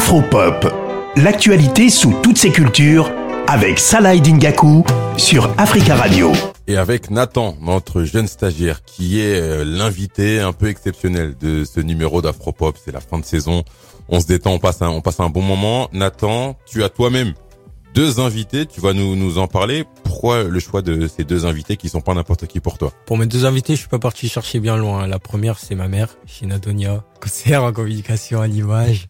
[0.00, 0.66] Afropop,
[1.16, 3.12] l'actualité sous toutes ses cultures
[3.46, 4.82] avec Salah Dingaku
[5.18, 6.32] sur Africa Radio.
[6.66, 11.80] Et avec Nathan, notre jeune stagiaire, qui est euh, l'invité un peu exceptionnel de ce
[11.80, 12.78] numéro d'Afropop.
[12.82, 13.62] C'est la fin de saison.
[14.08, 15.90] On se détend, on passe un, on passe un bon moment.
[15.92, 17.34] Nathan, tu as toi-même
[17.94, 18.64] deux invités.
[18.64, 19.84] Tu vas nous, nous en parler.
[20.02, 22.90] Pourquoi le choix de ces deux invités qui sont pas n'importe qui pour toi?
[23.04, 25.06] Pour mes deux invités, je suis pas parti chercher bien loin.
[25.06, 29.08] La première, c'est ma mère, Shina Donia, conseillère en communication à l'image.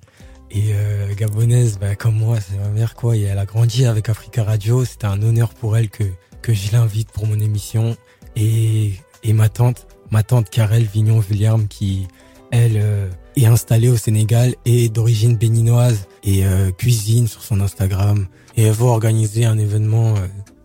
[0.50, 3.16] Et euh, gabonaise, bah, comme moi, c'est ma mère quoi.
[3.16, 4.84] Et elle a grandi avec Africa Radio.
[4.84, 6.04] C'était un honneur pour elle que
[6.42, 7.96] que je l'invite pour mon émission.
[8.36, 12.08] Et et ma tante, ma tante Karel Vignon William, qui
[12.50, 18.26] elle euh, est installée au Sénégal et d'origine béninoise et euh, cuisine sur son Instagram.
[18.56, 20.14] Et elle va organiser un événement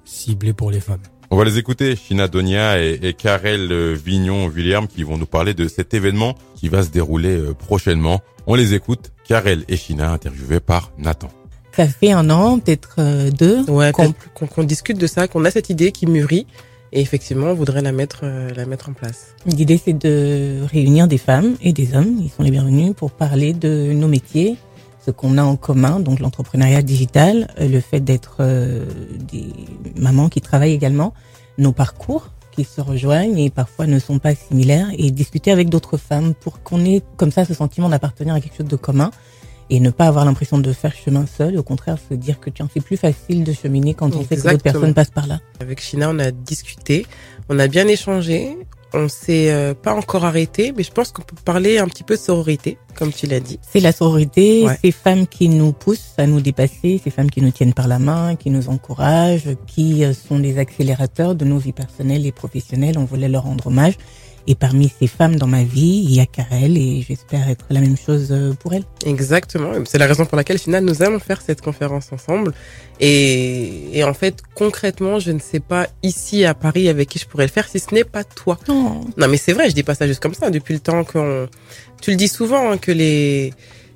[0.04, 1.02] ciblé pour les femmes.
[1.36, 5.54] On va les écouter, Shina Donia et, et Karel Vignon William, qui vont nous parler
[5.54, 8.22] de cet événement qui va se dérouler prochainement.
[8.48, 11.28] On les écoute, Karel et Shina, interviewés par Nathan.
[11.74, 13.70] Ça fait un an, peut-être euh, deux.
[13.70, 16.48] Ouais, qu'on- discute de ça, qu'on a cette idée qui mûrit.
[16.94, 19.36] Et effectivement, on voudrait la mettre, euh, la mettre en place.
[19.46, 23.52] L'idée, c'est de réunir des femmes et des hommes, ils sont les bienvenus, pour parler
[23.52, 24.56] de nos métiers,
[25.06, 28.86] ce qu'on a en commun, donc l'entrepreneuriat digital, euh, le fait d'être euh,
[29.32, 29.48] des
[29.96, 31.14] mamans qui travaillent également,
[31.58, 35.98] nos parcours qui se rejoignent et parfois ne sont pas similaires, et discuter avec d'autres
[35.98, 39.12] femmes pour qu'on ait comme ça ce sentiment d'appartenir à quelque chose de commun
[39.70, 42.70] et ne pas avoir l'impression de faire chemin seul, au contraire se dire que tiens,
[42.72, 45.40] c'est plus facile de cheminer quand on sait que d'autres personnes passent par là.
[45.60, 47.06] Avec China, on a discuté,
[47.50, 48.58] on a bien échangé.
[48.94, 52.16] On s'est euh, pas encore arrêté, mais je pense qu'on peut parler un petit peu
[52.16, 53.60] de sororité, comme tu l'as dit.
[53.62, 54.78] C'est la sororité, Ouais.
[54.82, 58.00] ces femmes qui nous poussent à nous dépasser, ces femmes qui nous tiennent par la
[58.00, 62.98] main, qui nous encouragent, qui euh, sont les accélérateurs de nos vies personnelles et professionnelles.
[62.98, 63.98] On voulait leur rendre hommage.
[64.48, 67.82] Et parmi ces femmes dans ma vie, il y a Karel et j'espère être la
[67.82, 68.84] même chose euh, pour elle.
[69.06, 69.72] Exactement.
[69.86, 72.54] C'est la raison pour laquelle, China, nous allons faire cette conférence ensemble.
[73.00, 77.26] Et, et en fait, concrètement, je ne sais pas ici à Paris avec qui je
[77.26, 78.60] pourrais le faire si ce n'est pas toi.
[78.68, 79.02] Non.
[79.18, 80.52] Non, mais c'est vrai, je dis pas ça juste comme ça.
[80.52, 81.48] Depuis le temps qu'on,
[82.02, 83.52] tu le dis souvent hein, que les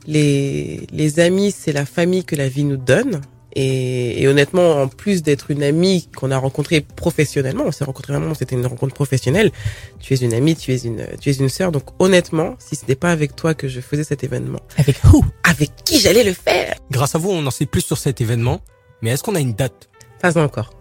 [0.07, 3.21] les les amis, c'est la famille que la vie nous donne.
[3.53, 8.13] Et, et honnêtement, en plus d'être une amie qu'on a rencontrée professionnellement, on s'est rencontrés
[8.13, 9.51] vraiment, c'était une rencontre professionnelle.
[9.99, 11.71] Tu es une amie, tu es une tu es une sœur.
[11.71, 15.23] Donc honnêtement, si ce n'était pas avec toi que je faisais cet événement, Avec who?
[15.43, 16.75] Avec qui j'allais le faire?
[16.91, 18.61] Grâce à vous, on en sait plus sur cet événement.
[19.01, 19.89] Mais est-ce qu'on a une date?
[20.21, 20.71] Pas encore.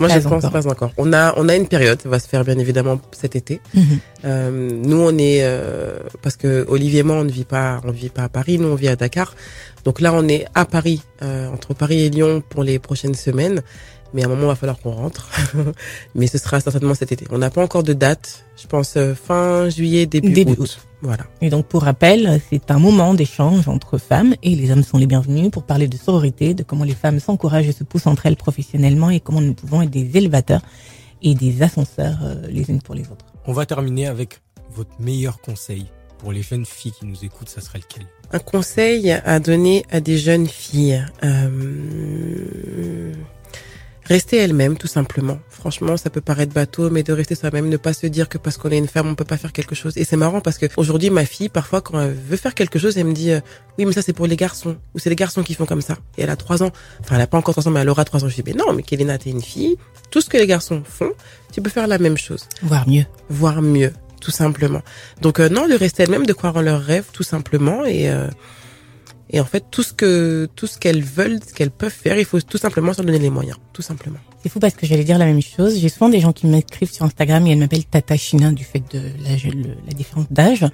[0.00, 0.92] Moi, je pense pas encore.
[0.96, 3.60] On a on a une période, ça va se faire bien évidemment cet été.
[3.74, 3.84] Mhm.
[4.24, 7.88] Euh, nous, on est euh, parce que Olivier et moi, on ne vit pas, on
[7.88, 8.58] ne vit pas à Paris.
[8.58, 9.34] Nous, on vit à Dakar.
[9.84, 13.62] Donc là, on est à Paris, euh, entre Paris et Lyon pour les prochaines semaines.
[14.14, 15.28] Mais à un moment, il va falloir qu'on rentre.
[16.14, 17.26] Mais ce sera certainement cet été.
[17.30, 18.46] On n'a pas encore de date.
[18.56, 20.58] Je pense euh, fin juillet, début, Début août.
[20.60, 20.78] août.
[21.02, 21.24] Voilà.
[21.40, 25.06] Et donc, pour rappel, c'est un moment d'échange entre femmes et les hommes sont les
[25.06, 28.36] bienvenus pour parler de sororité, de comment les femmes s'encouragent et se poussent entre elles
[28.36, 30.62] professionnellement et comment nous pouvons être des élévateurs
[31.22, 33.26] et des ascenseurs euh, les unes pour les autres.
[33.46, 34.40] On va terminer avec
[34.70, 35.86] votre meilleur conseil
[36.18, 37.48] pour les jeunes filles qui nous écoutent.
[37.48, 38.04] Ça serait lequel?
[38.32, 41.04] Un conseil à donner à des jeunes filles.
[41.22, 41.48] Euh,
[44.08, 45.38] Rester elle-même, tout simplement.
[45.50, 48.56] Franchement, ça peut paraître bateau, mais de rester soi-même, ne pas se dire que parce
[48.56, 49.98] qu'on est une femme, on peut pas faire quelque chose.
[49.98, 52.96] Et c'est marrant parce que aujourd'hui, ma fille, parfois, quand elle veut faire quelque chose,
[52.96, 53.40] elle me dit, euh,
[53.76, 54.76] oui, mais ça, c'est pour les garçons.
[54.94, 55.98] Ou c'est les garçons qui font comme ça.
[56.16, 56.70] Et elle a trois ans.
[57.00, 58.28] Enfin, elle a pas encore trois ans, mais elle aura trois ans.
[58.30, 59.76] Je dis, mais non, mais Kélina, t'es une fille.
[60.10, 61.12] Tout ce que les garçons font,
[61.52, 63.04] tu peux faire la même chose Voire mieux.
[63.28, 63.92] voire mieux,
[64.22, 64.80] tout simplement.
[65.20, 68.26] Donc euh, non, de rester elle-même, de croire en leurs rêves, tout simplement, et euh,
[69.30, 72.24] et en fait tout ce que tout ce qu'elles veulent, ce qu'elles peuvent faire, il
[72.24, 74.18] faut tout simplement s'en donner les moyens, tout simplement.
[74.42, 75.78] C'est fou parce que j'allais dire la même chose.
[75.78, 78.82] J'ai souvent des gens qui m'écrivent sur Instagram et elles m'appellent Tata China du fait
[78.92, 80.64] de l'âge- le- la différence d'âge.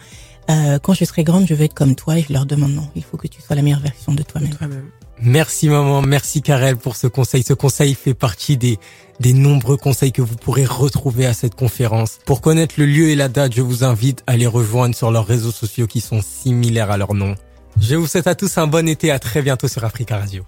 [0.50, 2.86] Euh, quand je serai grande, je veux être comme toi et je leur demande non.
[2.94, 4.50] Il faut que tu sois la meilleure version de toi-même.
[4.54, 4.84] Toi-même.
[5.22, 7.42] Merci maman, merci Karel pour ce conseil.
[7.42, 8.78] Ce conseil fait partie des,
[9.20, 12.18] des nombreux conseils que vous pourrez retrouver à cette conférence.
[12.26, 15.26] Pour connaître le lieu et la date, je vous invite à les rejoindre sur leurs
[15.26, 17.36] réseaux sociaux qui sont similaires à leur nom.
[17.80, 20.44] Je vous souhaite à tous un bon été, à très bientôt sur Africa Radio.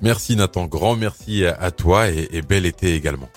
[0.00, 3.26] Merci Nathan, grand merci à toi et, et bel été également.